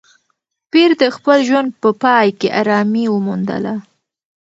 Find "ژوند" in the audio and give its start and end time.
1.47-1.69